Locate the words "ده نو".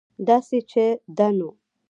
1.17-1.49